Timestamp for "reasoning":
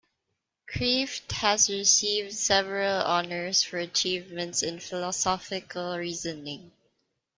5.95-6.71